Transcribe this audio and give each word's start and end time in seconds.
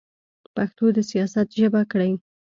پښتو 0.55 0.85
د 0.95 0.97
سیاست 1.11 1.47
ژبه 1.59 1.81
کړئ. 1.91 2.11